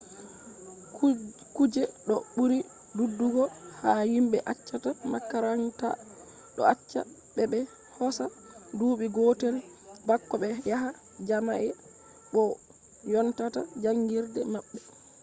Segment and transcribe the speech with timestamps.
[1.55, 2.59] kuje do buri
[2.97, 3.43] dudugo
[3.79, 5.89] ha himbe accata makaranta
[6.55, 7.01] do acca
[7.35, 7.59] be be
[7.97, 8.23] hosa
[8.77, 9.55] duubi gotel
[10.07, 10.89] bako be yaha
[11.27, 11.69] jami’a
[12.33, 12.43] bo
[13.11, 14.79] vonnata jangirde mabbe